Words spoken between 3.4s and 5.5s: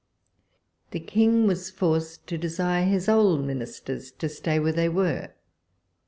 Ministers to stay where they were.